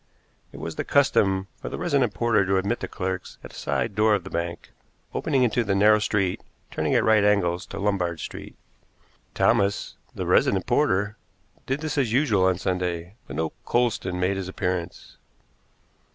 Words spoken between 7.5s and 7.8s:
to